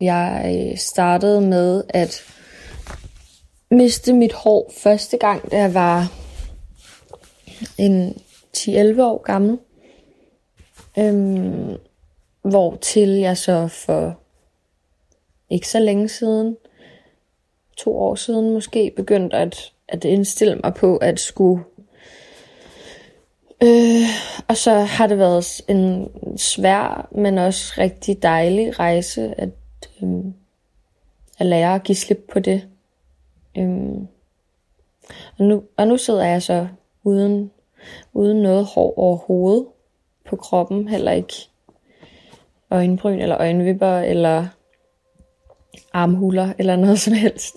[0.00, 2.22] Jeg øh, startede med at
[3.70, 6.12] miste mit hår første gang, da jeg var
[7.78, 8.22] en
[8.56, 9.58] 10-11 år gammel.
[10.98, 11.76] Øhm,
[12.42, 14.18] hvor til jeg så for
[15.50, 16.56] ikke så længe siden,
[17.76, 21.64] to år siden måske, begyndte at, at indstille mig på at skulle
[23.62, 24.08] Øh,
[24.48, 26.08] og så har det været en
[26.38, 29.48] svær, men også rigtig dejlig rejse at,
[30.02, 30.24] øh,
[31.38, 32.68] at lære at give slip på det.
[33.58, 33.94] Øh,
[35.38, 36.68] og, nu, og nu sidder jeg så
[37.04, 37.50] uden,
[38.12, 39.66] uden noget hår overhovedet
[40.28, 41.34] på kroppen, heller ikke
[42.70, 44.46] øjenbryn eller øjenvipper eller
[45.92, 47.56] armhuler eller noget som helst.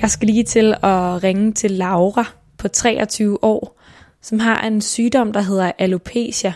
[0.00, 2.24] Jeg skal lige til at ringe til Laura
[2.58, 3.80] på 23 år,
[4.20, 6.54] som har en sygdom, der hedder alopecia.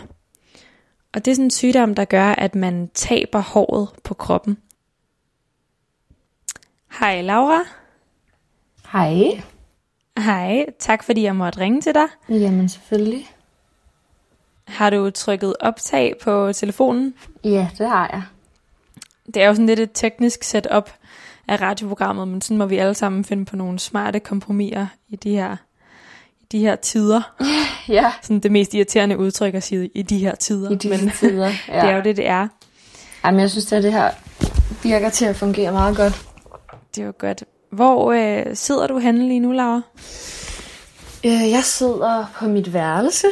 [1.13, 4.57] Og det er sådan en sygdom, der gør, at man taber håret på kroppen.
[6.99, 7.61] Hej Laura.
[8.91, 9.43] Hej.
[10.17, 12.07] Hej, tak fordi jeg måtte ringe til dig.
[12.29, 13.29] Jamen selvfølgelig.
[14.67, 17.13] Har du trykket optag på telefonen?
[17.43, 18.23] Ja, det har jeg.
[19.25, 20.89] Det er jo sådan lidt et teknisk setup
[21.47, 25.31] af radioprogrammet, men sådan må vi alle sammen finde på nogle smarte kompromiser i de
[25.31, 25.55] her,
[26.41, 27.21] i de her tider.
[27.87, 28.11] Ja.
[28.21, 30.71] Sådan det mest irriterende udtryk at sige i de her tider.
[30.71, 31.45] I disse men tider.
[31.67, 31.81] Ja.
[31.81, 32.47] det er jo det, det er.
[33.25, 34.11] Jamen, jeg synes, at det her
[34.83, 36.25] virker til at fungere meget godt.
[36.95, 37.43] Det er jo godt.
[37.71, 39.81] Hvor øh, sidder du henne lige nu, Laura?
[41.25, 43.27] Øh, jeg sidder på mit værelse.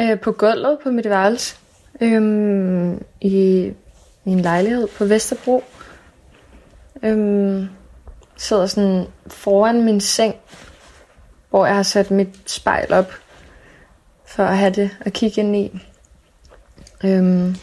[0.00, 1.56] Øh, på gulvet på mit værelse.
[2.00, 3.70] Øhm, I
[4.24, 5.64] min lejlighed på Vesterbro.
[7.02, 7.68] Øhm,
[8.36, 10.34] sidder sådan foran min seng,
[11.50, 13.12] hvor jeg har sat mit spejl op,
[14.26, 15.80] for at have det at kigge ind i.
[17.04, 17.56] Øhm,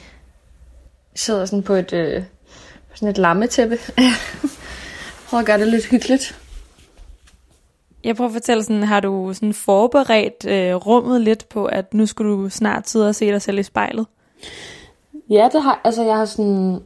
[1.15, 2.23] sidder sådan på et, øh,
[2.89, 3.77] på sådan et lammetæppe.
[5.27, 6.39] Prøver at gøre det lidt hyggeligt.
[8.03, 12.05] Jeg prøver at fortælle sådan, har du sådan forberedt øh, rummet lidt på, at nu
[12.05, 14.07] skulle du snart sidde og se dig selv i spejlet?
[15.29, 16.79] Ja, det har, altså jeg har sådan,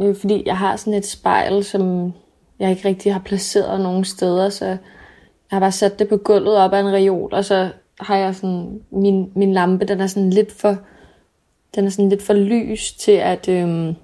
[0.00, 2.12] øh, fordi jeg har sådan et spejl, som
[2.58, 4.78] jeg ikke rigtig har placeret nogen steder, så jeg
[5.50, 7.70] har bare sat det på gulvet op ad en reol, og så
[8.00, 10.76] har jeg sådan, min, min lampe, den er sådan lidt for,
[11.74, 13.94] den er sådan lidt for lys til at, øhm,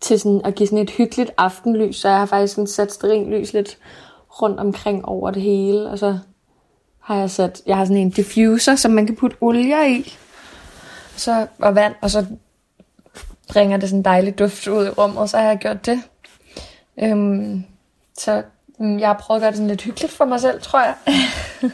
[0.00, 3.52] til sådan at give sådan et hyggeligt aftenlys, så jeg har faktisk sådan sat lys
[3.52, 3.78] lidt
[4.42, 6.18] rundt omkring over det hele, og så
[7.00, 10.12] har jeg sat, jeg har sådan en diffuser, som man kan putte olie i,
[11.16, 12.26] så, og vand, og så
[13.52, 16.02] bringer det sådan en dejlig duft ud i rummet, så har jeg gjort det.
[17.02, 17.64] Øhm,
[18.18, 18.42] så
[18.78, 20.94] mm, jeg har prøvet at gøre det sådan lidt hyggeligt for mig selv, tror jeg.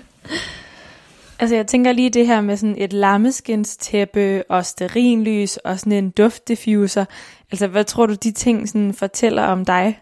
[1.38, 6.10] Altså jeg tænker lige det her med sådan et lammeskinstæppe og sterinlys og sådan en
[6.10, 7.04] duftdiffuser.
[7.53, 10.00] Altså hvad tror du de ting sådan fortæller om dig?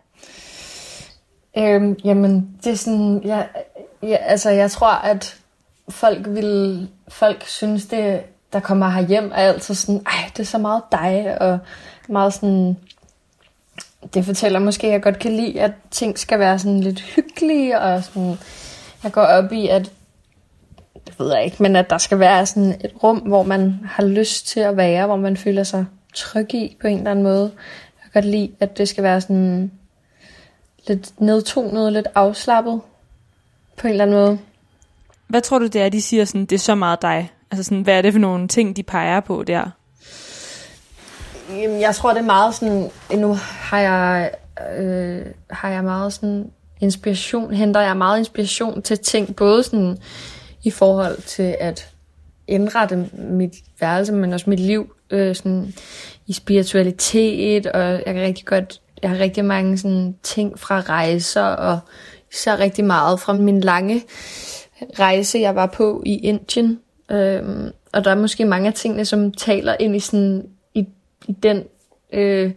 [1.58, 3.48] øhm, jamen, det er sådan, jeg,
[4.02, 5.40] jeg, altså jeg tror, at
[5.88, 8.20] folk vil, folk synes det,
[8.54, 11.58] der kommer her hjem er altid sådan, ej, det er så meget dig, og
[12.08, 12.76] meget sådan,
[14.14, 17.80] det fortæller måske, at jeg godt kan lide, at ting skal være sådan lidt hyggelige,
[17.80, 18.38] og sådan,
[19.04, 19.92] jeg går op i, at
[21.06, 24.04] det ved jeg ikke, men at der skal være sådan et rum, hvor man har
[24.04, 27.52] lyst til at være, hvor man føler sig tryg i på en eller anden måde.
[27.96, 29.70] Jeg kan godt lide, at det skal være sådan
[30.88, 32.80] lidt nedtonet, lidt afslappet
[33.76, 34.38] på en eller anden måde.
[35.26, 37.30] Hvad tror du det er, de siger sådan, det er så meget dig?
[37.54, 39.70] Altså sådan, hvad er det for nogle ting, de peger på der?
[41.50, 44.30] Jamen, jeg tror, det er meget sådan, nu har jeg,
[44.78, 49.98] øh, har jeg meget sådan inspiration, henter jeg meget inspiration til ting, både sådan
[50.62, 51.88] i forhold til at
[52.46, 55.74] indrette mit værelse, men også mit liv øh, sådan
[56.26, 61.44] i spiritualitet, og jeg kan rigtig godt, jeg har rigtig mange sådan ting fra rejser
[61.44, 61.78] og
[62.32, 64.02] så rigtig meget fra min lange
[64.98, 66.80] rejse, jeg var på i Indien.
[67.10, 70.88] Øhm, og der er måske mange af tingene, som taler ind i sådan i,
[71.28, 71.64] i den,
[72.12, 72.52] øh,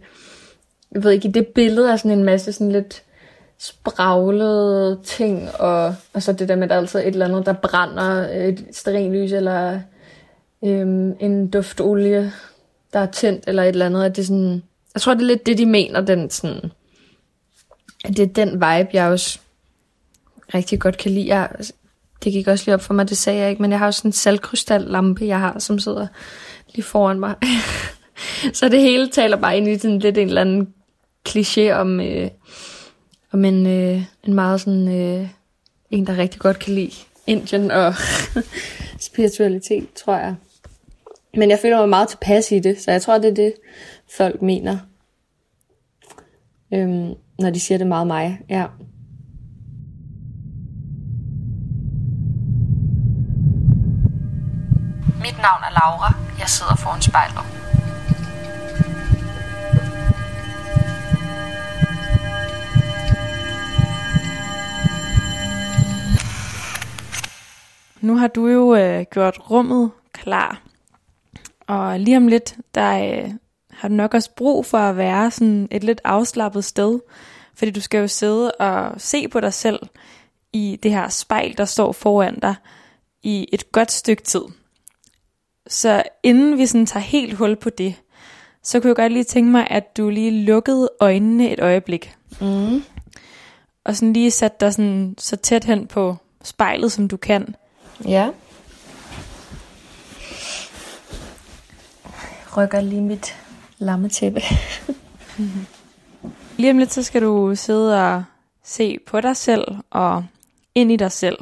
[0.92, 3.02] jeg ved ikke, i det billede af sådan en masse sådan lidt
[3.58, 7.46] spraglede ting, og, og så det der med, at der er altid et eller andet,
[7.46, 9.80] der brænder, et sterinlys, eller
[10.64, 12.32] øhm, en duftolie,
[12.92, 14.62] der er tændt, eller et eller andet, at det er sådan,
[14.94, 16.72] jeg tror, det er lidt det, de mener, den sådan,
[18.04, 19.38] at det er den vibe, jeg også
[20.54, 21.34] rigtig godt kan lide.
[21.34, 21.50] Jeg,
[22.24, 23.98] det gik også lige op for mig, det sagde jeg ikke, men jeg har også
[23.98, 26.06] sådan en saltkrystallampe, jeg har, som sidder
[26.74, 27.34] lige foran mig.
[28.58, 30.74] så det hele taler bare ind i sådan lidt en eller anden
[31.28, 32.30] kliché om, øh,
[33.32, 35.28] om en, øh, en meget sådan, øh,
[35.90, 36.92] en, der rigtig godt kan lide
[37.26, 37.94] Indien og
[39.08, 40.34] spiritualitet, tror jeg.
[41.34, 43.54] Men jeg føler mig meget tilpas i det, så jeg tror, det er det,
[44.16, 44.78] folk mener.
[46.74, 48.66] Øhm, når de siger det meget mig, ja.
[55.38, 56.14] Mit navn er Laura.
[56.38, 57.44] Jeg sidder foran spejlet.
[68.00, 70.62] Nu har du jo øh, gjort rummet klar.
[71.66, 73.30] Og lige om lidt, der øh,
[73.70, 77.00] har du nok også brug for at være sådan et lidt afslappet sted.
[77.54, 79.78] Fordi du skal jo sidde og se på dig selv
[80.52, 82.54] i det her spejl, der står foran dig
[83.22, 84.42] i et godt stykke tid.
[85.68, 87.94] Så inden vi sådan tager helt hul på det,
[88.62, 92.14] så kunne jeg godt lige tænke mig, at du lige lukkede øjnene et øjeblik.
[92.40, 92.82] Mm.
[93.84, 97.54] Og sådan lige satte dig sådan så tæt hen på spejlet, som du kan.
[98.04, 98.30] Ja.
[102.12, 103.36] Jeg rykker lige mit
[103.78, 104.40] lammetæppe.
[106.56, 108.24] Lige om lidt, så skal du sidde og
[108.64, 110.24] se på dig selv og
[110.74, 111.38] ind i dig selv.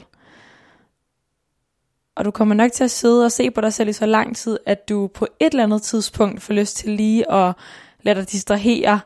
[2.16, 4.36] Og du kommer nok til at sidde og se på dig selv i så lang
[4.36, 7.54] tid, at du på et eller andet tidspunkt får lyst til lige at
[8.02, 9.00] lade dig distrahere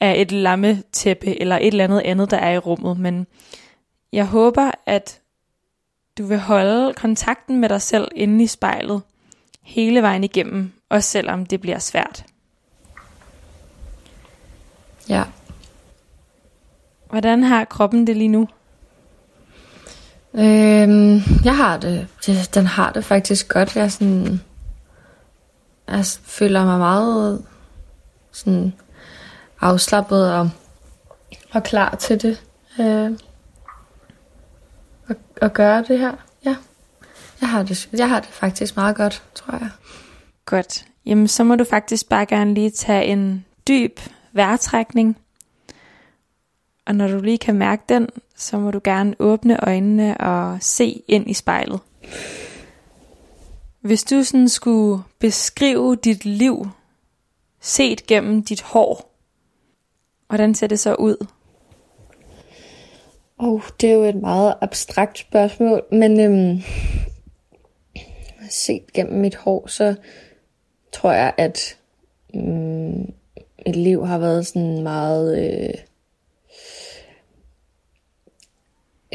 [0.00, 2.98] af et lammetæppe eller et eller andet andet, der er i rummet.
[2.98, 3.26] Men
[4.12, 5.20] jeg håber, at
[6.18, 9.02] du vil holde kontakten med dig selv inde i spejlet
[9.62, 12.24] hele vejen igennem, også selvom det bliver svært.
[15.08, 15.24] Ja.
[17.10, 18.48] Hvordan har kroppen det lige nu?
[20.34, 23.76] Øhm, jeg har det, det, den har det faktisk godt.
[23.76, 24.40] Jeg, sådan,
[25.88, 27.44] jeg føler mig meget
[28.32, 28.72] sådan
[29.60, 30.50] afslappet og,
[31.52, 32.42] og klar til det.
[32.80, 33.10] Øh,
[35.08, 36.12] at, at gøre det her.
[36.44, 36.56] Ja.
[37.40, 39.70] Jeg har, det, jeg har det faktisk meget godt, tror jeg.
[40.46, 40.84] Godt.
[41.06, 44.00] Jamen, så må du faktisk bare gerne lige tage en dyb
[44.32, 45.18] vejrtrækning.
[46.86, 51.02] Og når du lige kan mærke den, så må du gerne åbne øjnene og se
[51.08, 51.80] ind i spejlet.
[53.80, 56.66] Hvis du sådan skulle beskrive dit liv
[57.60, 59.10] set gennem dit hår,
[60.26, 61.26] hvordan ser det så ud?
[63.38, 66.62] Oh, det er jo et meget abstrakt spørgsmål, men øhm,
[68.50, 69.94] set gennem mit hår, så
[70.92, 71.76] tror jeg, at
[72.34, 73.12] øhm,
[73.66, 75.74] mit liv har været sådan meget øh,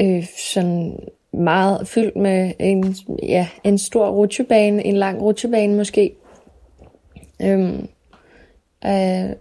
[0.00, 0.98] øh, sådan
[1.32, 6.16] meget fyldt med en, ja, en stor rutsjebane, en lang rutsjebane måske.
[7.42, 7.88] Øhm,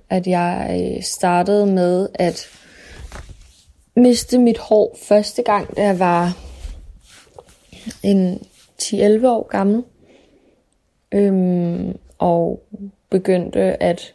[0.09, 2.47] at jeg øh, startede med at
[3.95, 6.37] miste mit hår første gang, da jeg var
[8.03, 8.47] en
[8.81, 9.83] 10-11 år gammel.
[11.11, 12.63] Øhm, og
[13.09, 14.13] begyndte at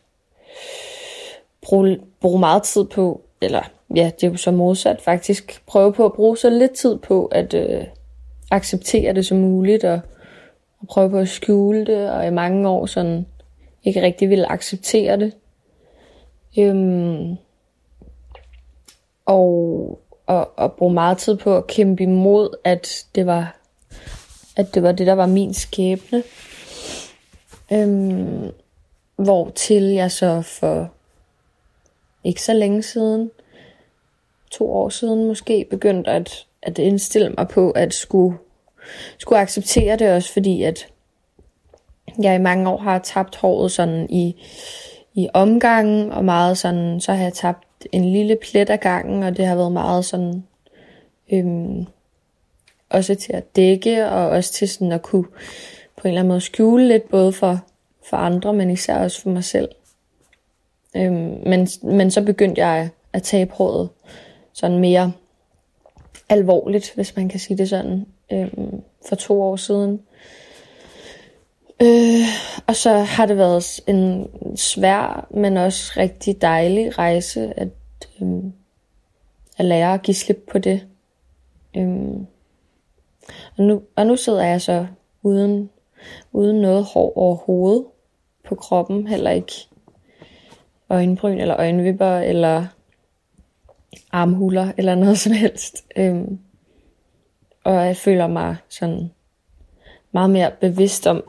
[1.63, 6.05] bruge, bruge meget tid på, eller ja, det er jo så modsat faktisk, prøve på
[6.05, 7.85] at bruge så lidt tid på at øh,
[8.51, 10.01] acceptere det som muligt, og,
[10.81, 13.27] og prøve på at skjule det, og i mange år sådan
[13.85, 15.33] ikke rigtig ville acceptere det.
[16.59, 17.37] Øhm,
[19.27, 23.57] og, og, og bruge meget tid på at kæmpe imod, at det var,
[24.57, 26.23] at det var det, der var min skæbne.
[27.73, 28.51] Øhm,
[29.17, 30.91] hvor til jeg så for
[32.25, 33.31] ikke så længe siden,
[34.59, 38.39] to år siden måske, begyndte at, at indstille mig på, at skulle,
[39.19, 40.87] skulle acceptere det også, fordi at
[42.23, 44.43] jeg i mange år har tabt håret sådan i,
[45.15, 49.37] i omgangen, og meget sådan, så har jeg tabt en lille plet af gangen, og
[49.37, 50.45] det har været meget sådan,
[51.33, 51.87] øhm,
[52.91, 55.27] også til at dække, og også til sådan at kunne
[55.97, 57.65] på en eller anden måde skjule lidt, både for,
[58.09, 59.69] for andre, men især også for mig selv.
[60.97, 63.89] Øhm, men, men så begyndte jeg at tabe håret
[64.55, 65.13] sådan mere
[66.29, 68.49] alvorligt, hvis man kan sige det sådan, øh,
[69.09, 70.01] for to år siden.
[71.83, 72.27] Øh,
[72.67, 77.69] og så har det været en svær, men også rigtig dejlig rejse at,
[78.23, 78.29] øh,
[79.59, 80.87] at lære at give slip på det.
[81.77, 81.89] Øh,
[83.57, 84.87] og, nu, og nu sidder jeg så
[85.23, 85.71] uden,
[86.33, 87.85] uden noget hår overhovedet
[88.49, 89.53] på kroppen, heller ikke
[90.91, 92.67] øjenbryn eller øjenvipper eller
[94.13, 95.85] armhuler eller noget som helst.
[95.97, 96.39] Øhm,
[97.65, 99.11] og jeg føler mig sådan
[100.13, 101.25] meget mere bevidst om,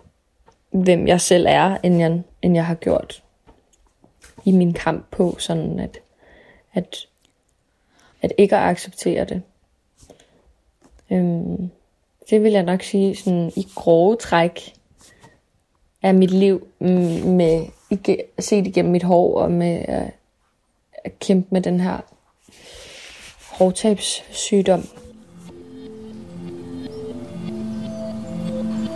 [0.71, 3.23] hvem jeg selv er, end jeg, end jeg har gjort
[4.45, 5.97] i min kamp på, sådan at,
[6.73, 7.07] at,
[8.21, 9.41] at ikke at acceptere det.
[11.11, 11.69] Øhm,
[12.29, 14.73] det vil jeg nok sige sådan i grove træk
[16.03, 17.65] af mit liv med
[18.39, 20.11] set igennem mit hår og med at,
[21.03, 22.01] at kæmpe med den her
[23.57, 24.87] hårtabssygdom.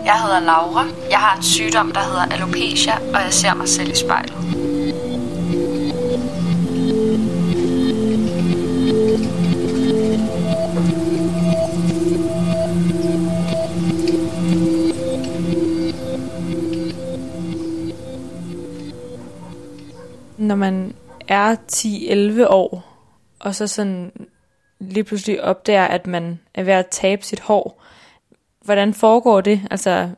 [0.05, 0.85] Jeg hedder Laura.
[1.09, 4.33] Jeg har en sygdom, der hedder alopecia, og jeg ser mig selv i spejlet.
[20.37, 20.93] Når man
[21.27, 22.83] er 10-11 år,
[23.39, 24.11] og så sådan
[24.93, 27.83] lige pludselig opdager, at man er ved at tabe sit hår.
[28.61, 29.61] Hvordan foregår det?
[29.71, 30.09] Altså,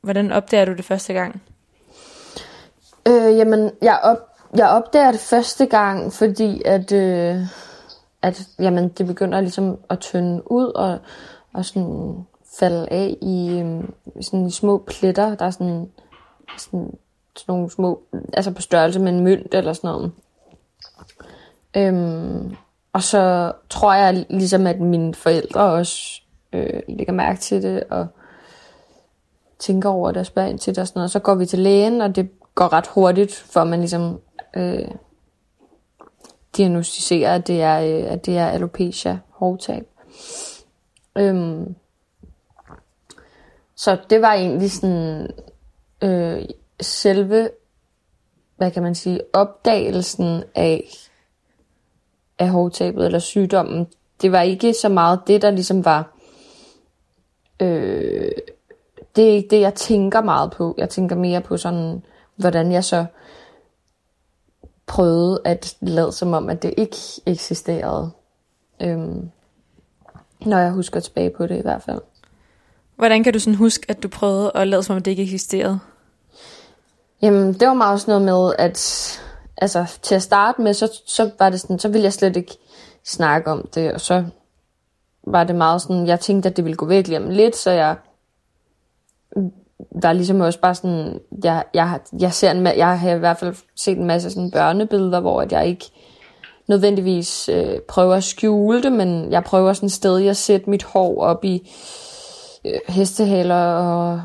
[0.00, 1.42] hvordan opdager du det første gang?
[3.08, 4.18] Øh, jamen, jeg, op,
[4.56, 7.36] jeg opdager det første gang, fordi at, øh,
[8.22, 10.98] at jamen, det begynder ligesom at tynde ud og,
[11.52, 12.26] og sådan
[12.60, 13.84] falde af i øh,
[14.20, 15.34] sådan små pletter.
[15.34, 15.90] Der er sådan,
[16.58, 16.98] sådan,
[17.36, 18.02] sådan nogle små,
[18.32, 20.12] altså på størrelse med en mønt eller sådan noget.
[21.76, 22.56] Øhm,
[22.96, 26.20] og så tror jeg ligesom, at mine forældre også
[26.52, 28.06] øh, lægger mærke til det, og
[29.58, 31.10] tænker over det og spørger ind til det og sådan noget.
[31.10, 34.20] Så går vi til lægen, og det går ret hurtigt, for man ligesom
[34.56, 34.88] øh,
[36.56, 39.86] diagnostiserer, at det er, øh, at det er alopecia, hårdtab.
[41.18, 41.74] Øhm,
[43.74, 45.30] så det var egentlig sådan
[46.02, 46.44] øh,
[46.80, 47.50] selve,
[48.56, 50.84] hvad kan man sige, opdagelsen af,
[52.38, 53.86] af hårtabet eller sygdommen.
[54.22, 56.16] Det var ikke så meget det, der ligesom var...
[57.60, 58.30] Øh,
[59.16, 60.74] det er ikke det, jeg tænker meget på.
[60.78, 62.02] Jeg tænker mere på sådan,
[62.36, 63.04] hvordan jeg så
[64.86, 68.10] prøvede at lade som om, at det ikke eksisterede.
[68.82, 69.30] Øhm,
[70.40, 72.00] når jeg husker tilbage på det i hvert fald.
[72.96, 75.22] Hvordan kan du sådan huske, at du prøvede at lade som om, at det ikke
[75.22, 75.78] eksisterede?
[77.22, 79.20] Jamen, det var meget sådan noget med, at
[79.56, 82.56] altså, til at starte med, så, så var det sådan, så ville jeg slet ikke
[83.04, 84.24] snakke om det, og så
[85.26, 87.70] var det meget sådan, jeg tænkte, at det ville gå væk lige om lidt, så
[87.70, 87.96] jeg
[89.90, 93.54] var ligesom også bare sådan, jeg, jeg, jeg, ser en, jeg har i hvert fald
[93.76, 95.90] set en masse sådan børnebilleder, hvor at jeg ikke
[96.68, 101.22] nødvendigvis øh, prøver at skjule det, men jeg prøver sådan sted at sætte mit hår
[101.22, 101.70] op i
[102.64, 104.20] øh, hestehaler og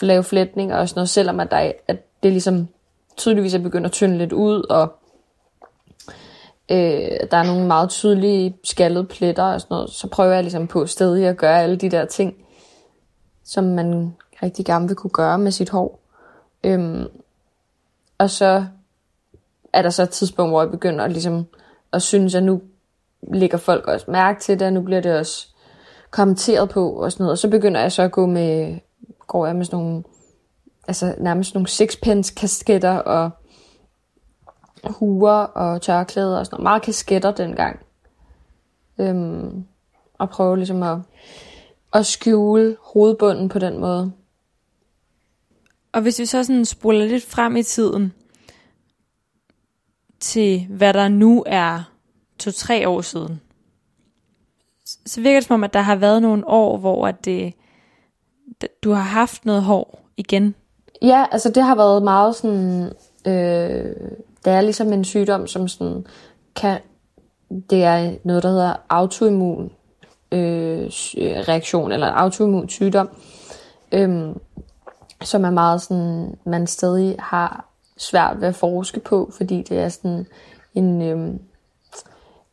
[0.00, 2.68] lave flætninger og sådan noget, selvom at, der, at det ligesom
[3.18, 4.92] tydeligvis er begyndt at tynde lidt ud, og
[6.70, 10.66] øh, der er nogle meget tydelige skaldede pletter og sådan noget, så prøver jeg ligesom
[10.66, 12.34] på stedet at gøre alle de der ting,
[13.44, 16.00] som man rigtig gerne vil kunne gøre med sit hår.
[16.64, 17.06] Øhm,
[18.18, 18.64] og så
[19.72, 21.46] er der så et tidspunkt, hvor jeg begynder at, ligesom,
[21.92, 22.60] at synes, at nu
[23.32, 25.48] lægger folk også mærke til det, og nu bliver det også
[26.10, 27.32] kommenteret på og sådan noget.
[27.32, 28.78] Og så begynder jeg så at gå med,
[29.26, 30.02] går jeg med sådan nogle
[30.88, 33.30] altså nærmest nogle sixpence kasketter og
[34.84, 36.62] huer og tørklæder og sådan noget.
[36.62, 37.80] Meget kasketter dengang.
[38.98, 39.64] Øhm,
[40.18, 40.98] og prøve ligesom at,
[41.94, 44.12] at skjule hovedbunden på den måde.
[45.92, 48.12] Og hvis vi så sådan spoler lidt frem i tiden,
[50.20, 51.92] til hvad der nu er
[52.38, 53.40] to-tre år siden,
[54.84, 57.54] så virker det som om, at der har været nogle år, hvor at det,
[58.82, 60.54] du har haft noget hår igen.
[61.02, 62.92] Ja, altså det har været meget sådan...
[63.26, 63.94] Øh,
[64.44, 66.06] det er ligesom en sygdom, som sådan
[66.56, 66.78] kan...
[67.70, 69.70] Det er noget, der hedder autoimmun
[70.32, 70.90] øh,
[71.48, 73.08] reaktion, eller autoimmun sygdom,
[73.92, 74.28] øh,
[75.24, 79.88] som er meget sådan, man stadig har svært ved at forske på, fordi det er
[79.88, 80.26] sådan
[80.74, 81.34] en, øh,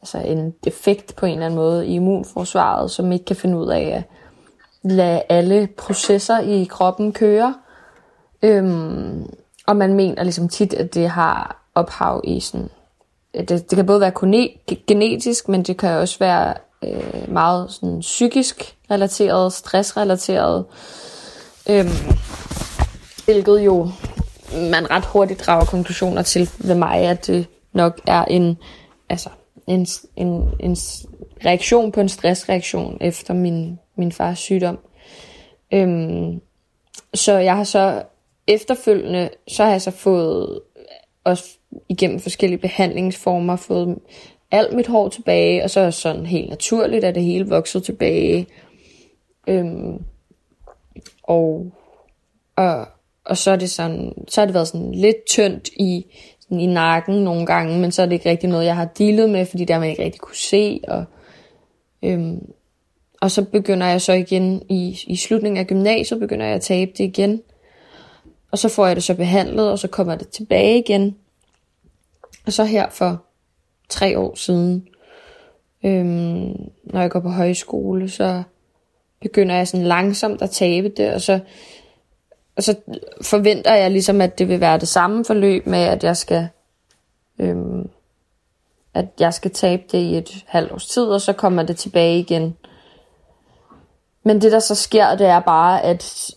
[0.01, 3.67] altså en defekt på en eller anden måde i immunforsvaret, som ikke kan finde ud
[3.67, 4.03] af at
[4.91, 7.55] lade alle processer i kroppen køre.
[8.45, 9.29] Øhm,
[9.67, 12.69] og man mener ligesom tit, at det har ophav i sådan...
[13.33, 14.11] Det, det kan både være
[14.87, 20.65] genetisk, men det kan også være øh, meget sådan psykisk relateret, stressrelateret.
[21.69, 21.89] Øhm,
[23.25, 23.89] hvilket jo
[24.71, 28.57] man ret hurtigt drager konklusioner til ved mig, at det nok er en,
[29.09, 29.29] altså,
[29.67, 30.77] en, en, en
[31.45, 34.79] reaktion på en stressreaktion efter min, min fars sygdom.
[35.73, 36.41] Øhm,
[37.13, 38.03] så jeg har så
[38.47, 40.59] efterfølgende, så har jeg så fået,
[41.23, 41.57] også
[41.89, 43.97] igennem forskellige behandlingsformer, fået
[44.51, 48.47] alt mit hår tilbage, og så er sådan helt naturligt, at det hele vokset tilbage.
[49.47, 50.03] Øhm,
[51.23, 51.71] og,
[52.55, 52.87] og,
[53.25, 56.05] og så er det sådan, så har det været sådan lidt tyndt i,
[56.39, 59.29] sådan i nakken nogle gange, men så er det ikke rigtig noget, jeg har dealet
[59.29, 61.05] med, fordi der man ikke rigtig kunne se, og,
[62.03, 62.51] øhm,
[63.21, 66.91] og så begynder jeg så igen i, i slutningen af gymnasiet, begynder jeg at tabe
[66.97, 67.41] det igen,
[68.55, 71.15] og så får jeg det så behandlet, og så kommer det tilbage igen,
[72.45, 73.23] og så her for
[73.89, 74.87] tre år siden,
[75.83, 78.43] øhm, når jeg går på højskole, så
[79.21, 81.39] begynder jeg sådan langsomt at tabe det, og så,
[82.55, 82.75] og så
[83.21, 86.47] forventer jeg ligesom, at det vil være det samme forløb med, at jeg skal,
[87.39, 87.89] øhm,
[88.93, 92.19] at jeg skal tabe det i et halvt års tid, og så kommer det tilbage
[92.19, 92.57] igen.
[94.23, 96.31] Men det, der så sker, det er bare, at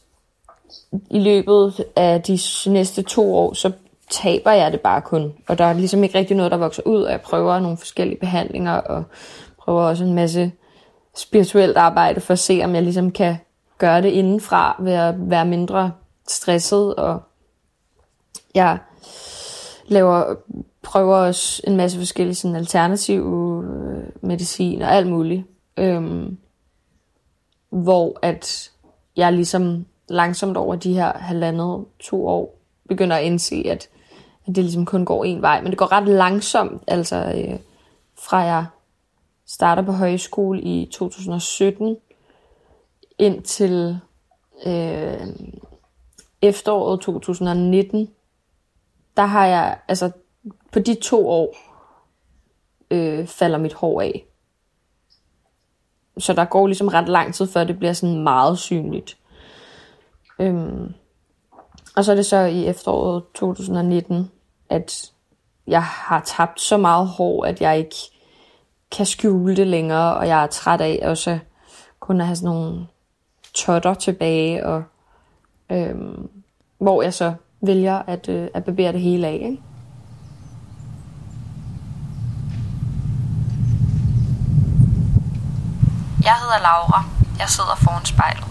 [1.10, 3.72] i løbet af de næste to år, så
[4.10, 5.32] taber jeg det bare kun.
[5.48, 8.20] Og der er ligesom ikke rigtig noget, der vokser ud, og jeg prøver nogle forskellige
[8.20, 9.04] behandlinger, og
[9.58, 10.52] prøver også en masse
[11.16, 13.37] spirituelt arbejde for at se, om jeg ligesom kan
[13.78, 15.92] gøre det indenfra ved at være mindre
[16.28, 17.22] stresset, og
[18.54, 18.78] jeg
[19.87, 20.34] laver,
[20.82, 25.44] prøver også en masse forskellige sådan alternative øh, medicin og alt muligt.
[25.76, 26.38] Øhm,
[27.70, 28.70] hvor at
[29.16, 33.88] jeg ligesom langsomt over de her halvandet, to år, begynder at indse, at,
[34.47, 35.61] at det ligesom kun går en vej.
[35.61, 37.59] Men det går ret langsomt, altså øh,
[38.19, 38.67] fra jeg
[39.47, 41.97] starter på højskole i 2017
[43.19, 44.00] indtil
[44.67, 45.27] øh,
[46.42, 48.09] efteråret 2019,
[49.16, 50.11] der har jeg, altså
[50.73, 51.57] på de to år,
[52.90, 54.25] øh, falder mit hår af.
[56.18, 59.16] Så der går ligesom ret lang tid, før det bliver sådan meget synligt.
[60.38, 60.94] Øhm,
[61.96, 64.31] og så er det så i efteråret 2019,
[64.68, 65.12] at
[65.66, 67.96] jeg har tabt så meget hår, at jeg ikke
[68.90, 71.38] kan skjule det længere, og jeg er træt af også
[72.01, 72.87] kun at have sådan nogle
[73.55, 74.83] totter tilbage, og
[75.70, 76.31] øhm,
[76.79, 79.33] hvor jeg så vælger at, øh, at barbere det hele af.
[79.33, 79.62] Ikke?
[86.22, 87.05] Jeg hedder Laura.
[87.38, 88.47] Jeg sidder foran spejlet.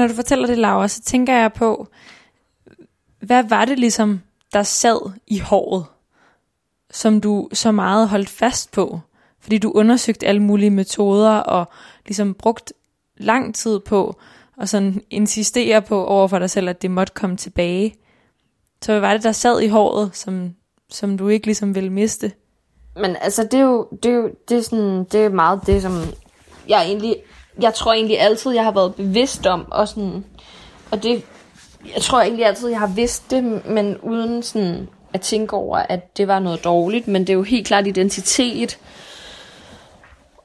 [0.00, 1.88] Når du fortæller det, Laura, så tænker jeg på,
[3.20, 4.20] hvad var det ligesom,
[4.52, 5.84] der sad i håret,
[6.90, 9.00] som du så meget holdt fast på?
[9.40, 11.68] Fordi du undersøgte alle mulige metoder og
[12.06, 12.72] ligesom brugt
[13.16, 14.16] lang tid på
[14.56, 17.94] og sådan insistere på over for dig selv, at det måtte komme tilbage.
[18.82, 20.54] Så hvad var det, der sad i håret, som,
[20.90, 22.32] som du ikke ligesom ville miste?
[22.96, 25.82] Men altså, det er jo, det er jo det er sådan, det er meget det,
[25.82, 25.92] som
[26.68, 27.16] jeg egentlig,
[27.62, 30.24] jeg tror egentlig altid, jeg har været bevidst om, og sådan,
[30.90, 31.24] og det,
[31.94, 36.16] jeg tror egentlig altid, jeg har vidst det, men uden sådan at tænke over, at
[36.16, 38.78] det var noget dårligt, men det er jo helt klart identitet,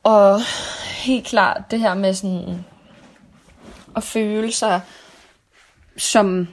[0.04, 0.42] og
[1.06, 2.66] helt klart det her med sådan,
[3.96, 4.82] at føle sig
[5.98, 6.48] som,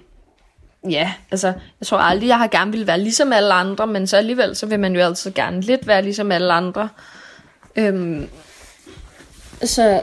[0.90, 1.46] ja, altså,
[1.80, 4.66] jeg tror aldrig, jeg har gerne ville være ligesom alle andre, men så alligevel, så
[4.66, 6.88] vil man jo altid gerne lidt være ligesom alle andre.
[7.76, 8.28] Øhm,
[9.64, 10.02] så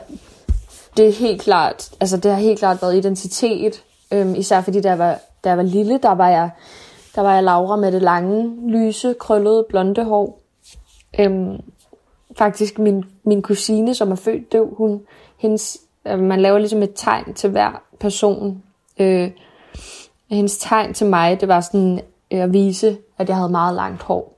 [0.97, 4.89] det er helt klart, altså det har helt klart været identitet, øhm, især fordi da
[4.89, 6.49] jeg, var, da jeg var lille, der var jeg,
[7.15, 10.41] der var jeg Laura med det lange, lyse, krøllede, blonde hår.
[11.19, 11.61] Øhm,
[12.37, 15.01] faktisk min, min kusine, som er født døv, hun,
[15.37, 18.63] hendes Øh, man laver ligesom et tegn til hver person.
[18.99, 19.31] Øh,
[20.29, 24.03] hendes tegn til mig, det var sådan øh, at vise, at jeg havde meget langt
[24.03, 24.37] hår.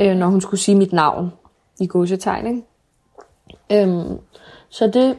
[0.00, 1.32] Øh, når hun skulle sige mit navn
[1.80, 2.46] i godsetegn.
[2.46, 3.82] Ikke?
[3.82, 4.18] Øhm,
[4.68, 5.16] så det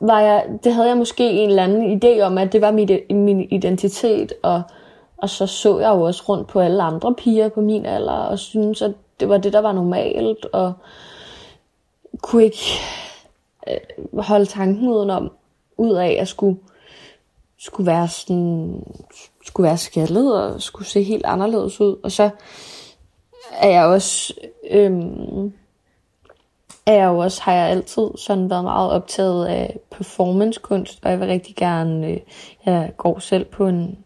[0.00, 2.90] var jeg, det havde jeg måske en eller anden idé om, at det var mit,
[3.10, 4.62] min identitet, og,
[5.16, 8.38] og så så jeg jo også rundt på alle andre piger på min alder, og
[8.38, 10.72] syntes, at det var det, der var normalt, og
[12.22, 12.80] kunne ikke
[13.68, 15.32] øh, holde tanken udenom,
[15.76, 16.58] ud af at skulle,
[17.58, 18.82] skulle være sådan,
[19.46, 21.96] skulle være skaldet og skulle se helt anderledes ud.
[22.02, 22.30] Og så
[23.52, 24.34] er jeg også,
[24.70, 25.52] øhm,
[26.86, 31.20] er jeg jo også, har jeg altid sådan været meget optaget af performancekunst, og jeg
[31.20, 32.20] vil rigtig gerne, øh,
[32.66, 33.98] jeg går selv på en,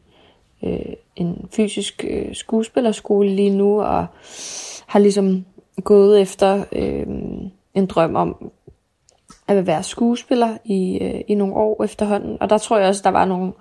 [0.63, 4.07] øh, en fysisk øh, skuespillerskole lige nu, og
[4.87, 5.45] har ligesom
[5.85, 7.07] gået efter øh,
[7.75, 8.51] en drøm om
[9.49, 12.37] at være skuespiller i, øh, i nogle år efterhånden.
[12.41, 13.53] Og der tror jeg også, der var nogle,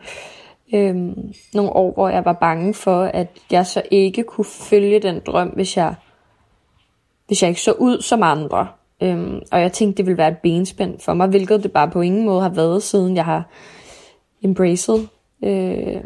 [0.73, 0.95] øh,
[1.53, 5.47] nogle år, hvor jeg var bange for, at jeg så ikke kunne følge den drøm,
[5.47, 5.95] hvis jeg,
[7.27, 8.67] hvis jeg ikke så ud som andre.
[9.01, 12.01] Øhm, og jeg tænkte, det ville være et benspænd for mig, hvilket det bare på
[12.01, 13.43] ingen måde har været, siden jeg har
[14.41, 15.07] embraced,
[15.43, 16.03] øh,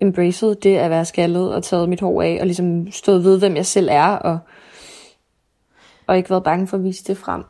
[0.00, 3.56] embraced det at være skaldet og taget mit hår af, og ligesom stået ved, hvem
[3.56, 4.38] jeg selv er, og,
[6.06, 7.44] og ikke været bange for at vise det frem.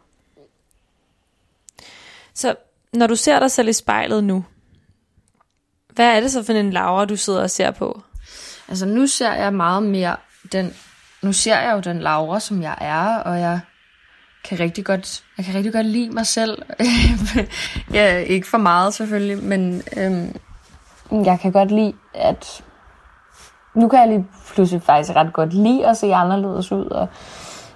[2.34, 2.54] Så
[2.92, 4.44] når du ser dig selv i spejlet nu,
[5.94, 8.00] hvad er det så for en Laura, du sidder og ser på?
[8.68, 10.16] Altså nu ser jeg meget mere
[10.52, 10.74] den,
[11.22, 13.60] nu ser jeg jo den Laura, som jeg er, og jeg
[14.44, 16.62] kan rigtig godt, jeg kan rigtig godt lide mig selv.
[17.98, 20.36] ja, ikke for meget selvfølgelig, men øhm,
[21.24, 22.64] jeg kan godt lide, at
[23.74, 27.08] nu kan jeg lige pludselig faktisk ret godt lide at se anderledes ud, og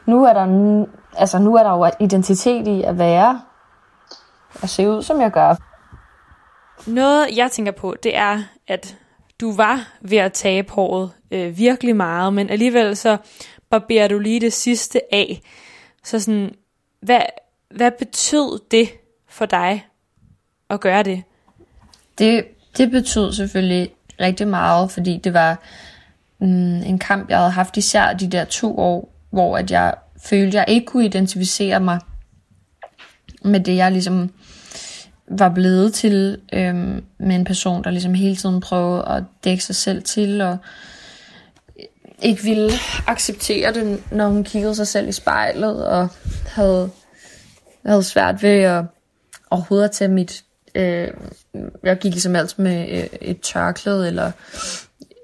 [0.07, 0.85] nu er der,
[1.17, 3.41] altså nu er der jo identitet i at være
[4.63, 5.55] og se ud, som jeg gør.
[6.87, 8.97] Noget, jeg tænker på, det er, at
[9.41, 13.17] du var ved at tabe håret øh, virkelig meget, men alligevel så
[13.71, 15.41] barberer du lige det sidste af.
[16.05, 16.55] Så sådan,
[17.01, 17.21] hvad,
[17.71, 18.89] hvad betød det
[19.29, 19.87] for dig
[20.71, 21.23] at gøre det?
[22.19, 22.45] Det,
[22.77, 25.63] det betød selvfølgelig rigtig meget, fordi det var
[26.39, 29.95] mm, en kamp, jeg havde haft især de der to år, hvor at jeg
[30.25, 32.01] følte, at jeg ikke kunne identificere mig
[33.45, 34.31] med det, jeg ligesom
[35.39, 39.77] var blevet til øhm, med en person, der ligesom hele tiden prøvede at dække sig
[39.77, 40.57] selv til, og
[41.79, 41.85] øh,
[42.23, 42.71] ikke ville
[43.07, 46.09] acceptere det, når hun kiggede sig selv i spejlet, og
[46.47, 46.91] havde,
[47.87, 48.85] havde svært ved at
[49.51, 50.45] overhovedet at tage mit...
[50.75, 51.09] Øh,
[51.83, 54.33] jeg gik ligesom altid med øh, et tørklæde, eller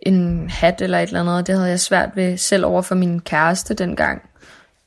[0.02, 2.94] en hat, eller et eller andet, og det havde jeg svært ved selv over for
[2.94, 4.22] min kæreste dengang.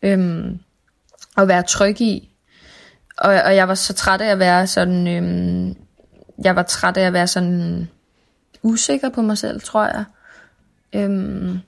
[0.02, 0.60] Øhm,
[1.38, 2.33] at være tryg i,
[3.24, 5.08] og, og jeg var så træt af at være sådan...
[5.08, 5.78] Øhm,
[6.44, 7.90] jeg var træt af at være sådan
[8.64, 10.04] usikker på mig selv, tror jeg.
[10.94, 11.60] Øhm,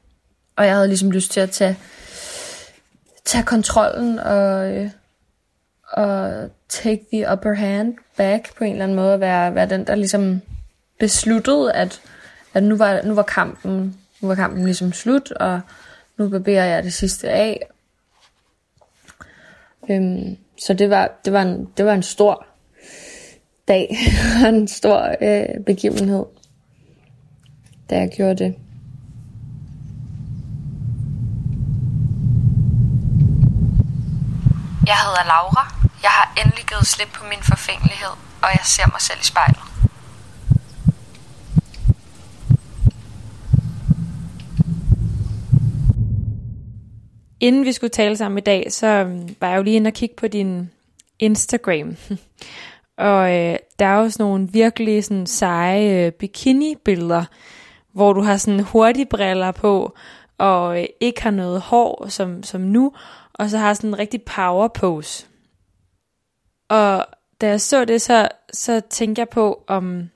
[0.55, 1.77] og jeg havde ligesom lyst til at tage,
[3.25, 4.89] tage kontrollen og, øh,
[5.91, 9.19] og take the upper hand back på en eller anden måde.
[9.19, 10.41] Være, være den, der ligesom
[10.99, 12.01] besluttede, at,
[12.53, 15.61] at nu, var, nu var kampen nu var kampen ligesom slut, og
[16.17, 17.69] nu barberer jeg det sidste af.
[19.89, 22.45] Øhm, så det var, det var, en, det var en stor
[23.67, 23.97] dag
[24.43, 26.25] og en stor øh, begivenhed,
[27.89, 28.55] da jeg gjorde det.
[34.87, 35.63] Jeg hedder Laura.
[36.03, 38.13] Jeg har endelig givet slip på min forfængelighed,
[38.43, 39.64] og jeg ser mig selv i spejlet.
[47.45, 49.93] Inden vi skulle tale sammen i dag, så øhm, var jeg jo lige inde og
[49.93, 50.71] kigge på din
[51.19, 51.95] Instagram.
[52.97, 57.25] og øh, der er jo sådan nogle virkelig sådan seje øh, bikini-billeder,
[57.93, 59.95] hvor du har sådan hurtige briller på,
[60.37, 62.91] og øh, ikke har noget hår som, som nu,
[63.33, 65.25] og så har sådan en rigtig power pose.
[66.69, 67.05] Og
[67.41, 70.09] da jeg så det, så, så tænkte jeg på, om,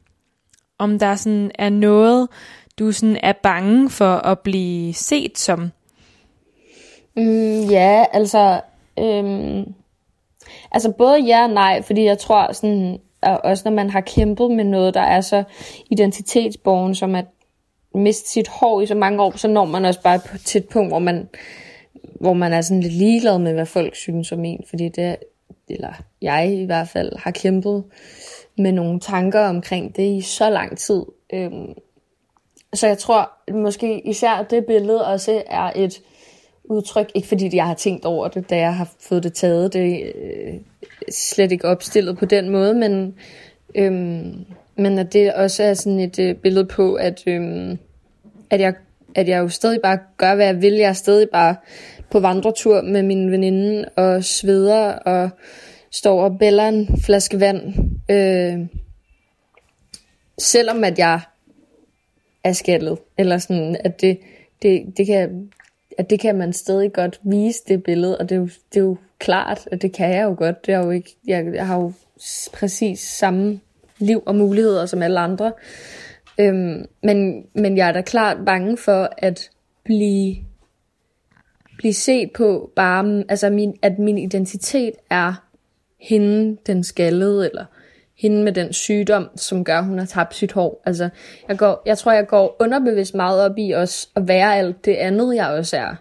[0.78, 2.28] om der sådan er noget,
[2.80, 5.72] du sådan er bange for at blive set som.
[7.16, 8.62] Mm, ja, altså...
[9.00, 9.74] Øhm,
[10.72, 13.00] altså både ja og nej, fordi jeg tror sådan...
[13.22, 15.44] Også når man har kæmpet med noget, der er så
[15.90, 17.26] identitetsborgen, som at
[17.96, 20.92] miste sit hår i så mange år, så når man også bare til et punkt,
[20.92, 21.30] hvor man,
[22.20, 24.64] hvor man er sådan lidt ligeglad med, hvad folk synes om en.
[24.70, 25.16] Fordi det,
[25.70, 27.84] eller jeg i hvert fald, har kæmpet
[28.58, 31.06] med nogle tanker omkring det i så lang tid.
[31.34, 31.74] Øhm,
[32.74, 36.02] så jeg tror måske især det billede også er et
[36.70, 37.12] udtryk.
[37.16, 39.74] Ikke fordi jeg har tænkt over det, da jeg har fået det taget.
[39.74, 40.54] Det er øh,
[41.12, 43.16] slet ikke opstillet på den måde, men,
[43.76, 47.78] øhm, men at det også er sådan et øh, billede på, at, øhm,
[48.50, 48.74] at, jeg,
[49.16, 50.74] at jeg jo stadig bare gør, hvad jeg vil.
[50.74, 51.56] Jeg er stadig bare
[52.12, 55.30] på vandretur med min veninde og sveder og
[55.92, 57.74] står og bæller en flaske vand.
[58.12, 58.68] Øh,
[60.38, 61.20] selvom at jeg
[62.44, 64.20] er skaldet, eller sådan, at det,
[64.62, 65.52] det, det kan
[66.00, 68.84] at det kan man stadig godt vise det billede, og det er jo, det er
[68.84, 70.66] jo klart, at det kan jeg jo godt.
[70.66, 71.94] Det er jo ikke, jeg, jeg har jo
[72.54, 73.60] præcis samme
[73.98, 75.52] liv og muligheder som alle andre.
[76.40, 79.50] Øhm, men, men jeg er da klart bange for at
[79.84, 80.36] blive
[81.78, 85.34] blive set på bare, altså min, at min identitet er
[86.00, 87.66] hende, den skaldede, eller
[88.20, 90.82] hende med den sygdom, som gør, at hun har tabt sit hår.
[90.86, 91.10] Altså,
[91.48, 94.96] jeg, går, jeg tror, jeg går underbevidst meget op i også at være alt det
[94.96, 95.96] andet, jeg også er.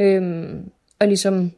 [0.00, 1.52] Øhm, og ligesom,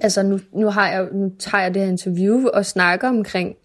[0.00, 3.56] altså nu, nu, har jeg, nu tager jeg det her interview og snakker omkring,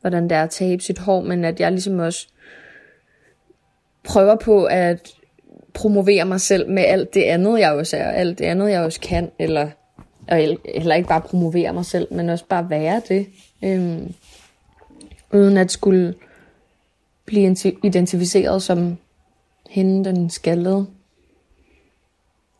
[0.00, 2.28] hvordan det er at tabe sit hår, men at jeg ligesom også
[4.04, 5.12] prøver på at
[5.74, 9.00] promovere mig selv med alt det andet, jeg også er, alt det andet, jeg også
[9.00, 9.70] kan, eller
[10.28, 13.26] eller ikke bare promovere mig selv, men også bare være det,
[13.62, 14.14] øhm,
[15.32, 16.14] uden at skulle
[17.26, 18.96] blive identificeret som
[19.70, 20.86] hende, den skaldede.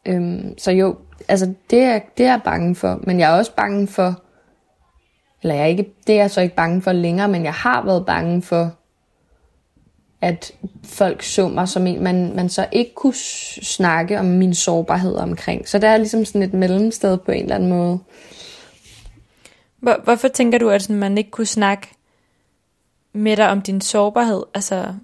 [0.07, 0.97] Øhm, så jo,
[1.29, 4.23] altså det er, det er jeg bange for, men jeg er også bange for,
[5.43, 7.85] eller jeg er ikke, det er jeg så ikke bange for længere, men jeg har
[7.85, 8.71] været bange for,
[10.21, 10.53] at
[10.85, 13.15] folk så mig som en, man, man så ikke kunne
[13.63, 15.69] snakke om min sårbarhed omkring.
[15.69, 17.99] Så det er ligesom sådan et mellemsted på en eller anden måde.
[19.79, 21.89] Hvor, hvorfor tænker du, at man ikke kunne snakke
[23.13, 24.43] med dig om din sårbarhed?
[24.55, 24.95] Altså,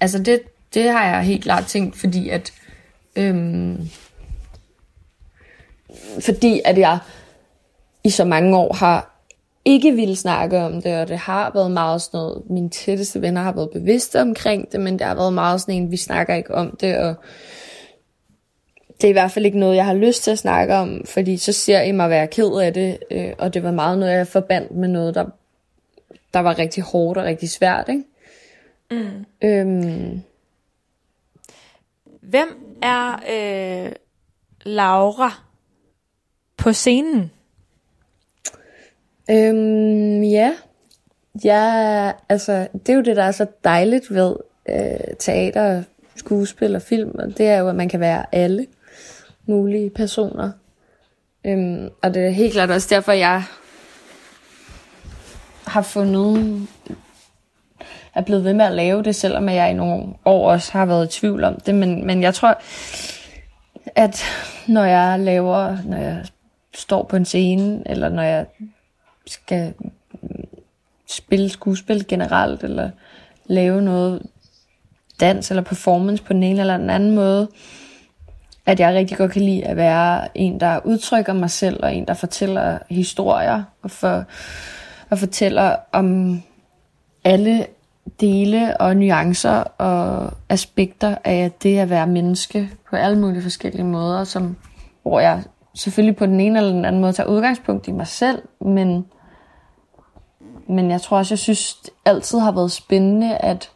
[0.00, 0.42] altså det,
[0.74, 2.52] det har jeg helt klart tænkt, fordi at
[3.16, 3.88] øhm,
[6.20, 6.98] fordi at jeg
[8.04, 9.14] i så mange år har
[9.64, 13.42] ikke ville snakke om det, og det har været meget sådan noget, mine tætteste venner
[13.42, 16.54] har været bevidste omkring det, men det har været meget sådan en, vi snakker ikke
[16.54, 17.14] om det, og
[19.04, 21.36] det er i hvert fald ikke noget, jeg har lyst til at snakke om, fordi
[21.36, 24.26] så ser I mig være ked af det, øh, og det var meget noget, jeg
[24.26, 25.24] forbandt med noget, der,
[26.34, 28.04] der var rigtig hårdt og rigtig svært, ikke?
[28.90, 29.24] Mm.
[29.42, 30.22] Øhm.
[32.20, 33.92] Hvem er øh,
[34.62, 35.42] Laura
[36.56, 37.30] på scenen?
[39.30, 40.54] Øhm, ja.
[41.44, 44.36] ja, altså, det er jo det, der er så dejligt ved
[44.68, 45.82] øh, teater,
[46.16, 48.66] skuespil og film, og det er jo, at man kan være alle
[49.46, 50.50] mulige personer.
[51.46, 53.42] Øhm, og det er helt klart også derfor, jeg
[55.66, 56.66] har fundet,
[58.14, 61.16] er blevet ved med at lave det, selvom jeg i nogle år også har været
[61.16, 61.74] i tvivl om det.
[61.74, 62.58] Men, men jeg tror,
[63.94, 64.24] at
[64.68, 66.24] når jeg laver, når jeg
[66.74, 68.46] står på en scene, eller når jeg
[69.26, 69.74] skal
[71.08, 72.90] spille skuespil generelt, eller
[73.46, 74.22] lave noget
[75.20, 77.48] dans eller performance på den ene eller den anden måde,
[78.66, 82.06] at jeg rigtig godt kan lide at være en, der udtrykker mig selv, og en,
[82.06, 84.24] der fortæller historier, og, for,
[85.10, 86.42] og fortæller om
[87.24, 87.66] alle
[88.20, 94.24] dele og nuancer og aspekter af det at være menneske på alle mulige forskellige måder,
[94.24, 94.56] som,
[95.02, 95.42] hvor jeg
[95.74, 99.04] selvfølgelig på den ene eller den anden måde tager udgangspunkt i mig selv, men
[100.68, 103.70] men jeg tror også, jeg synes det altid har været spændende at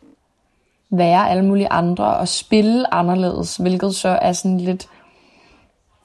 [0.91, 4.89] være alle mulige andre og spille anderledes, hvilket så er sådan lidt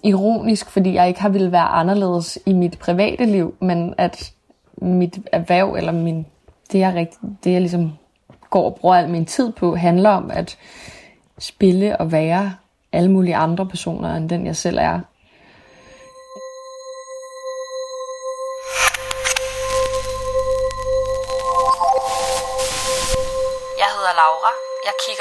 [0.03, 4.33] ironisk, fordi jeg ikke har ville være anderledes i mit private liv, men at
[4.81, 6.25] mit erhverv eller min,
[6.71, 7.91] det, jeg rigtig, det jeg ligesom
[8.49, 10.57] går og bruger al min tid på, handler om at
[11.39, 12.53] spille og være
[12.91, 14.99] alle mulige andre personer end den jeg selv er.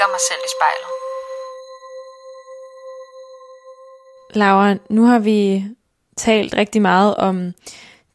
[0.03, 0.89] Kigger mig selv i spejlet.
[4.35, 5.65] Laura, nu har vi
[6.17, 7.53] talt rigtig meget om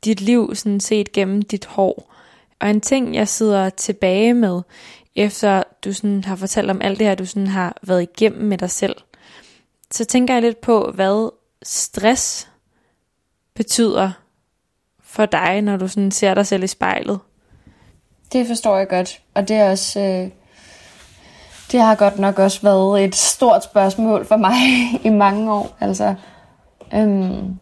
[0.05, 2.15] dit liv, sådan set gennem dit hår.
[2.61, 4.63] Og en ting, jeg sidder tilbage med,
[5.17, 8.59] efter du sådan har fortalt om alt det her, du sådan har været igennem med
[8.59, 8.97] dig selv,
[9.91, 11.31] så tænker jeg lidt på, hvad
[11.63, 12.49] stress
[13.55, 14.11] betyder
[15.03, 17.21] for dig, når du sådan ser dig selv i spejlet.
[18.33, 20.38] Det forstår jeg godt, og det er også øh,
[21.73, 24.53] det har godt nok også været et stort spørgsmål for mig
[25.09, 25.77] i mange år.
[25.81, 26.15] Altså,
[26.95, 27.59] øhm,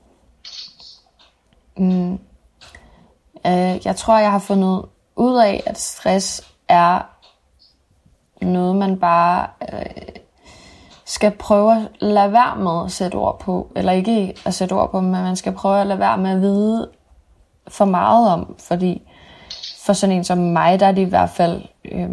[1.77, 2.13] mm,
[3.47, 4.85] øh, jeg tror, jeg har fundet
[5.17, 7.01] ud af, at stress er
[8.43, 10.07] noget, man bare øh,
[11.05, 13.73] skal prøve at lade være med at sætte ord på.
[13.77, 16.41] Eller ikke at sætte ord på, men man skal prøve at lade være med at
[16.41, 16.91] vide
[17.69, 18.57] for meget om.
[18.59, 19.03] Fordi
[19.87, 21.63] for sådan en som mig, der er det i hvert fald...
[21.85, 22.11] Øh,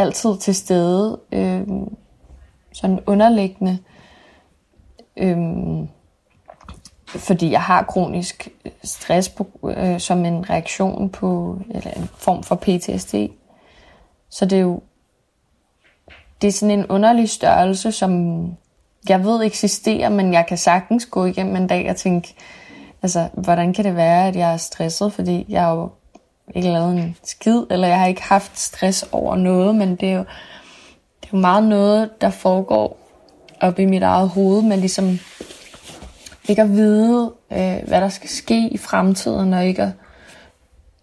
[0.00, 1.66] altid til stede, øh,
[2.72, 3.78] sådan underliggende,
[5.16, 5.38] øh,
[7.06, 8.48] fordi jeg har kronisk
[8.84, 13.14] stress på, øh, som en reaktion på, eller en form for PTSD.
[14.30, 14.80] Så det er jo,
[16.42, 18.44] det er sådan en underlig størrelse, som
[19.08, 22.34] jeg ved eksisterer, men jeg kan sagtens gå igennem en dag og tænke,
[23.02, 25.90] altså, hvordan kan det være, at jeg er stresset, fordi jeg er jo
[26.54, 30.12] ikke lavet en skid, eller jeg har ikke haft stress over noget, men det er
[30.12, 30.24] jo,
[31.20, 32.96] det er jo meget noget, der foregår
[33.60, 35.18] op i mit eget hoved, men ligesom
[36.48, 39.92] ikke at vide, øh, hvad der skal ske i fremtiden, og ikke at,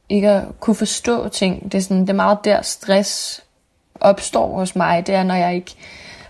[0.09, 1.63] ikke at kunne forstå ting.
[1.63, 3.41] Det er, sådan, det er meget der, stress
[4.01, 5.07] opstår hos mig.
[5.07, 5.75] Det er, når jeg ikke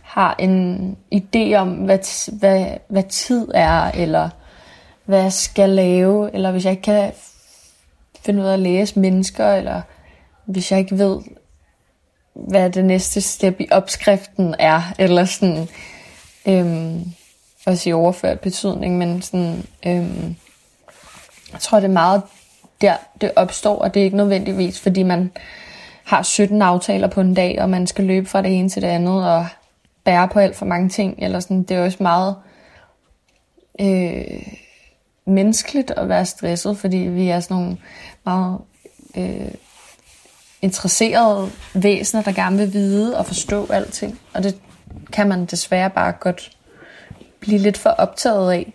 [0.01, 4.29] har en idé om, hvad, hvad, hvad tid er, eller
[5.05, 7.11] hvad jeg skal lave, eller hvis jeg ikke kan
[8.27, 9.81] finde ud af at læse mennesker, eller
[10.45, 11.19] hvis jeg ikke ved,
[12.33, 15.67] hvad det næste step i opskriften er, eller sådan,
[16.47, 17.03] øhm,
[17.65, 20.35] også i overført betydning, men sådan, øhm,
[21.53, 22.21] jeg tror, det er meget
[22.81, 25.31] der, det opstår, og det er ikke nødvendigvis, fordi man
[26.03, 28.87] har 17 aftaler på en dag, og man skal løbe fra det ene til det
[28.87, 29.47] andet, og
[30.03, 32.35] bære på alt for mange ting, eller sådan, det er også meget
[33.81, 34.57] øh,
[35.27, 37.77] menneskeligt at være stresset, fordi vi er sådan nogle
[38.25, 38.59] meget
[39.17, 39.51] øh,
[40.61, 44.19] interesserede væsener, der gerne vil vide og forstå alting.
[44.33, 44.61] Og det
[45.11, 46.57] kan man desværre bare godt
[47.39, 48.73] blive lidt for optaget af.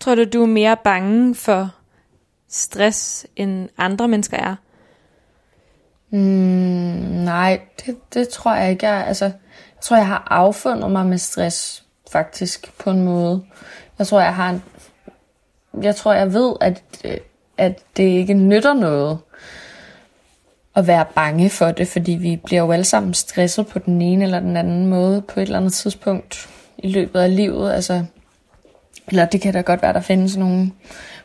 [0.00, 1.70] Tror du, du er mere bange for
[2.48, 4.56] stress, end andre mennesker er?
[6.10, 6.18] Mm,
[7.24, 8.88] nej, det, det tror jeg ikke.
[8.88, 9.34] Jeg, altså, jeg
[9.80, 13.44] tror, jeg har affundet mig med stress, faktisk, på en måde.
[13.98, 14.62] Jeg tror, jeg har en,
[15.82, 17.16] jeg tror, jeg ved, at, øh,
[17.58, 19.18] at det ikke nytter noget
[20.76, 24.24] at være bange for det, fordi vi bliver jo alle sammen stresset på den ene
[24.24, 27.72] eller den anden måde på et eller andet tidspunkt i løbet af livet.
[27.72, 28.04] Altså,
[29.08, 30.70] eller det kan da godt være, der findes nogle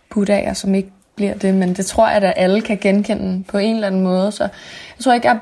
[0.09, 3.75] buddhaer, som ikke bliver det, men det tror jeg, at alle kan genkende på en
[3.75, 4.31] eller anden måde.
[4.31, 4.43] Så
[4.97, 5.39] jeg tror ikke, jeg,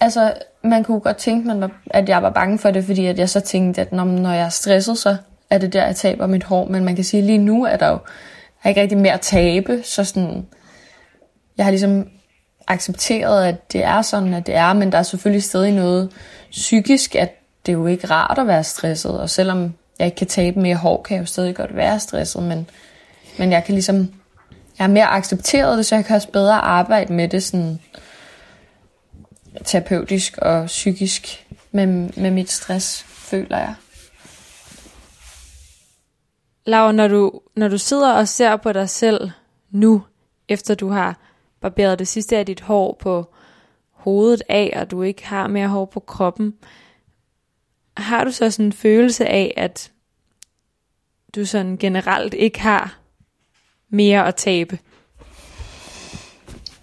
[0.00, 3.28] altså, man kunne godt tænke mig, at jeg var bange for det, fordi at jeg
[3.28, 5.16] så tænkte, at når, når jeg er stresset, så
[5.50, 6.68] er det der, jeg taber mit hår.
[6.68, 7.98] Men man kan sige, at lige nu er der jo
[8.64, 10.46] er ikke rigtig mere at tabe, så sådan,
[11.56, 12.08] jeg har ligesom
[12.66, 16.10] accepteret, at det er sådan, at det er, men der er selvfølgelig stadig noget
[16.50, 17.32] psykisk, at
[17.66, 20.76] det er jo ikke rart at være stresset, og selvom jeg ikke kan tabe mere
[20.76, 22.70] hår, kan jeg jo stadig godt være stresset, men,
[23.38, 23.96] men jeg kan ligesom,
[24.78, 27.80] jeg har mere accepteret det, så jeg kan også bedre arbejde med det sådan
[29.64, 33.74] terapeutisk og psykisk med, med mit stress, føler jeg.
[36.66, 39.30] Laura, når du, når du sidder og ser på dig selv
[39.70, 40.04] nu,
[40.48, 41.18] efter du har
[41.60, 43.34] barberet det sidste af dit hår på
[43.90, 46.54] hovedet af, og du ikke har mere hår på kroppen,
[47.96, 49.92] har du så sådan en følelse af, at
[51.34, 52.98] du sådan generelt ikke har
[53.88, 54.78] mere at tabe?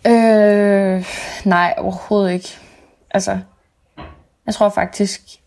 [0.08, 1.06] Øh,
[1.46, 2.58] nej, overhovedet ikke.
[3.12, 3.39] Altså,
[4.46, 5.40] jeg tror faktisk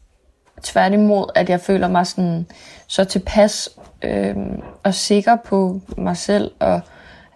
[0.64, 2.46] tværtimod, at jeg føler mig sådan
[2.87, 3.68] så tilpas
[4.03, 4.37] øh,
[4.83, 6.81] og sikker på mig selv, og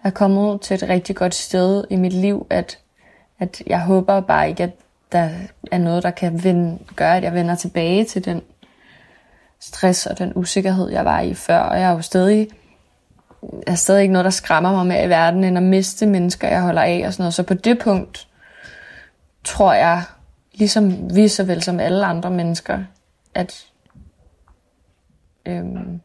[0.03, 2.79] er kommet til et rigtig godt sted i mit liv, at,
[3.39, 4.71] at jeg håber bare ikke, at
[5.11, 5.29] der
[5.71, 8.41] er noget, der kan vende, gøre, at jeg vender tilbage til den
[9.59, 11.59] stress og den usikkerhed, jeg var i før.
[11.59, 12.47] Og jeg er jo stadig,
[13.43, 16.47] jeg er stadig ikke noget, der skræmmer mig med i verden, end at miste mennesker,
[16.47, 17.33] jeg holder af og sådan noget.
[17.33, 18.27] Så på det punkt
[19.43, 20.03] tror jeg,
[20.53, 22.79] ligesom vi så vel som alle andre mennesker,
[23.33, 23.71] at,
[25.45, 26.01] øhm,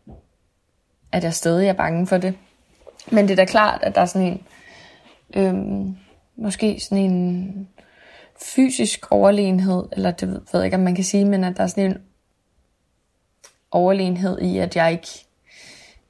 [1.12, 2.34] at jeg stadig er bange for det.
[3.12, 4.42] Men det er da klart, at der er sådan en,
[5.36, 5.96] øhm,
[6.36, 7.68] måske sådan en
[8.42, 11.66] fysisk overlegenhed, eller det ved jeg ikke, om man kan sige, men at der er
[11.66, 12.02] sådan en
[13.70, 15.08] overlegenhed i, at jeg ikke,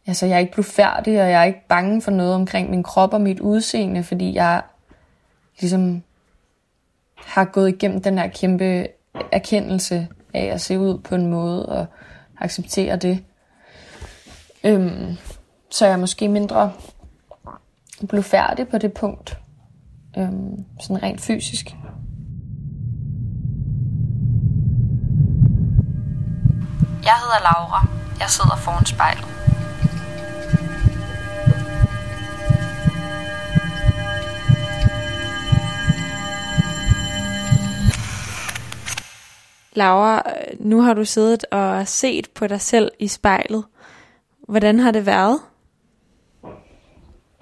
[0.06, 3.14] altså jeg er ikke færdig, og jeg er ikke bange for noget omkring min krop
[3.14, 4.62] og mit udseende, fordi jeg
[5.60, 6.02] ligesom
[7.14, 8.88] har gået igennem den her kæmpe
[9.32, 11.86] erkendelse af at se ud på en måde og
[12.40, 13.24] acceptere det.
[14.64, 15.16] Øhm,
[15.70, 16.72] så jeg er måske mindre
[18.22, 19.38] færdig på det punkt.
[20.18, 21.66] Øhm, sådan rent fysisk.
[27.04, 27.86] Jeg hedder Laura.
[28.20, 29.33] Jeg sidder foran spejlet.
[39.74, 40.22] Laura,
[40.58, 43.64] nu har du siddet og set på dig selv i spejlet.
[44.48, 45.40] Hvordan har det været?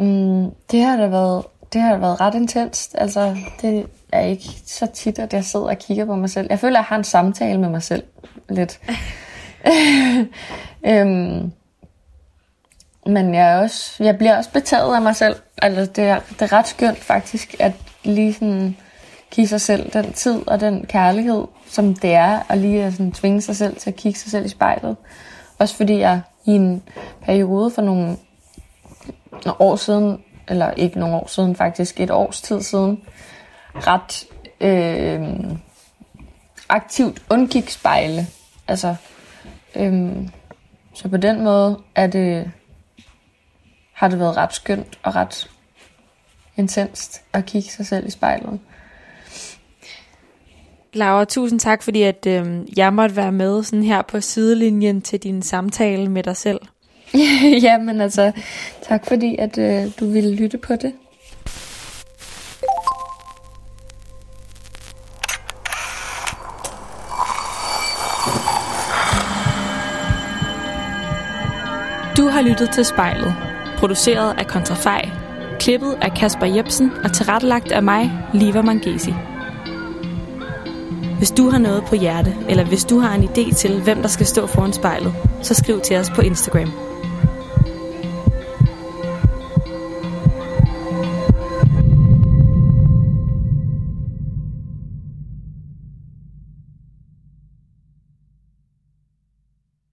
[0.00, 2.94] Mm, det har da været, det har været ret intenst.
[2.98, 6.46] Altså, det er ikke så tit, at jeg sidder og kigger på mig selv.
[6.50, 8.02] Jeg føler, at jeg har en samtale med mig selv
[8.48, 8.80] lidt.
[10.90, 11.52] øhm,
[13.06, 15.36] men jeg, er også, jeg bliver også betaget af mig selv.
[15.62, 17.72] Altså, det, er, det er ret skønt faktisk, at
[18.04, 18.76] lige sådan
[19.32, 23.12] give sig selv den tid og den kærlighed, som det er, at lige at sådan
[23.12, 24.96] tvinge sig selv til at kigge sig selv i spejlet.
[25.58, 26.82] Også fordi jeg i en
[27.22, 28.16] periode for nogle,
[29.58, 33.02] år siden, eller ikke nogle år siden, faktisk et års tid siden,
[33.74, 34.24] ret
[34.60, 35.56] øh,
[36.68, 38.26] aktivt undgik spejle.
[38.68, 38.94] Altså
[39.74, 40.28] øh,
[40.94, 42.50] så på den måde er det,
[43.92, 45.50] har det været ret skønt og ret
[46.56, 48.60] intenst at kigge sig selv i spejlet.
[50.94, 55.18] Laura, tusind tak, fordi at, øh, jeg måtte være med sådan her på sidelinjen til
[55.18, 56.60] din samtale med dig selv.
[57.66, 58.32] ja, men altså,
[58.82, 60.92] tak fordi at øh, du ville lytte på det.
[72.16, 73.34] Du har lyttet til Spejlet,
[73.78, 75.10] produceret af Kontrafej,
[75.60, 79.12] klippet af Kasper Jebsen og tilrettelagt af mig, Liva Mangesi.
[81.22, 84.08] Hvis du har noget på hjerte, eller hvis du har en idé til, hvem der
[84.08, 86.91] skal stå foran spejlet, så skriv til os på Instagram.